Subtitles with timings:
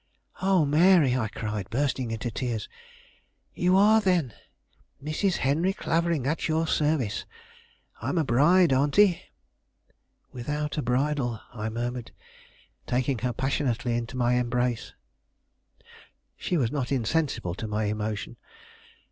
[0.41, 2.67] "Oh, Mary!" I cried, bursting into tears;
[3.53, 4.33] "you are then"
[5.09, 5.35] "Mrs.
[5.45, 7.25] Henry Clavering, at your service.
[8.01, 9.21] I'm a bride, Auntie."
[10.31, 12.09] "Without a bridal," I murmured,
[12.87, 14.91] taking her passionately into my embrace.
[16.35, 18.37] She was not insensible to my emotion.